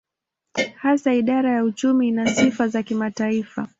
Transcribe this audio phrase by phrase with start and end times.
[0.75, 3.67] Hasa idara ya uchumi ina sifa za kimataifa.